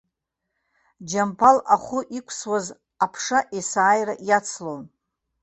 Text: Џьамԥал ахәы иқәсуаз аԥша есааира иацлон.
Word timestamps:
Џьамԥал 1.09 1.57
ахәы 1.73 1.99
иқәсуаз 2.17 2.65
аԥша 3.05 3.39
есааира 3.57 4.15
иацлон. 4.27 4.81